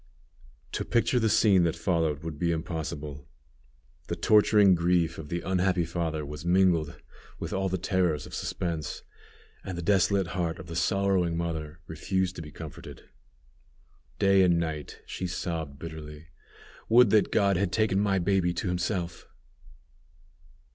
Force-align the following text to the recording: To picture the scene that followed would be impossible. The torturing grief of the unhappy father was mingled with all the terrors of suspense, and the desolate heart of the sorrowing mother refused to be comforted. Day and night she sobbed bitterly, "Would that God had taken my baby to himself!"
To 0.71 0.83
picture 0.83 1.19
the 1.19 1.29
scene 1.29 1.61
that 1.61 1.75
followed 1.75 2.23
would 2.23 2.39
be 2.39 2.51
impossible. 2.51 3.29
The 4.07 4.15
torturing 4.15 4.73
grief 4.73 5.19
of 5.19 5.29
the 5.29 5.41
unhappy 5.41 5.85
father 5.85 6.25
was 6.25 6.43
mingled 6.43 6.99
with 7.37 7.53
all 7.53 7.69
the 7.69 7.77
terrors 7.77 8.25
of 8.25 8.33
suspense, 8.33 9.03
and 9.63 9.77
the 9.77 9.83
desolate 9.83 10.29
heart 10.29 10.57
of 10.57 10.65
the 10.65 10.75
sorrowing 10.75 11.37
mother 11.37 11.81
refused 11.85 12.35
to 12.37 12.41
be 12.41 12.49
comforted. 12.51 13.09
Day 14.17 14.41
and 14.41 14.57
night 14.57 15.03
she 15.05 15.27
sobbed 15.27 15.77
bitterly, 15.77 16.29
"Would 16.89 17.11
that 17.11 17.31
God 17.31 17.55
had 17.55 17.71
taken 17.71 17.99
my 17.99 18.17
baby 18.17 18.55
to 18.55 18.69
himself!" 18.69 19.27